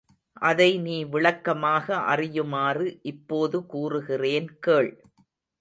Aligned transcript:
அதை 0.41 0.69
நீ 0.77 0.95
விளக்கமாக 1.05 1.95
அறியுமாறு 2.11 2.87
இப்போது 3.03 3.59
கூறுகிறேன் 3.65 4.49
கேள். 4.59 4.91